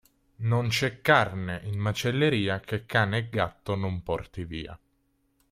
Non 0.37 0.67
c'è 0.69 0.99
carne 1.01 1.61
in 1.65 1.77
macelleria 1.77 2.59
che 2.59 2.87
cane 2.87 3.19
o 3.19 3.25
gatto 3.29 3.75
non 3.75 4.01
porti 4.01 4.45
via. 4.45 4.75